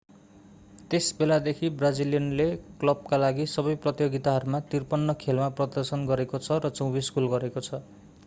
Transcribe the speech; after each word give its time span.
त्यस 0.91 1.09
बेलादेखि 1.17 1.67
ब्राजिलियनले 1.81 2.47
क्लबका 2.79 3.19
लागि 3.23 3.45
सबै 3.51 3.75
प्रतियोगिताहरूमा 3.83 4.61
53 4.71 5.15
खेल 5.25 5.41
मा 5.41 5.49
प्रदर्शन 5.59 6.07
गरेको 6.07 6.41
छ 6.41 6.57
र 6.59 6.73
24 6.81 7.13
गोल 7.19 7.29
गरेको 7.35 7.63
छ 7.63 7.81